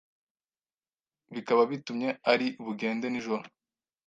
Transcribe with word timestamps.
bikaba 1.33 1.61
bitumye 1.71 2.09
ari 2.31 2.47
bugende 2.63 3.05
nijoro. 3.09 3.43